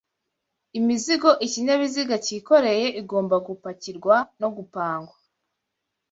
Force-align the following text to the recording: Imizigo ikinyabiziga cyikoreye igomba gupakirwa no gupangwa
Imizigo 0.79 1.29
ikinyabiziga 1.45 2.15
cyikoreye 2.25 2.87
igomba 3.01 3.35
gupakirwa 3.47 4.15
no 4.41 4.47
gupangwa 4.55 5.15